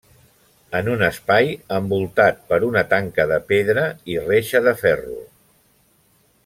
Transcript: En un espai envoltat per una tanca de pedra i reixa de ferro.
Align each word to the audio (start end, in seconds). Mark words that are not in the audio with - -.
En 0.77 0.87
un 0.93 1.03
espai 1.07 1.51
envoltat 1.75 2.41
per 2.53 2.59
una 2.69 2.85
tanca 2.95 3.29
de 3.35 3.39
pedra 3.53 3.85
i 4.15 4.19
reixa 4.25 4.67
de 4.69 4.75
ferro. 4.85 5.23